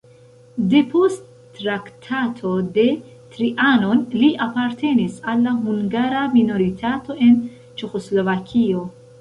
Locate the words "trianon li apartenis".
3.35-5.21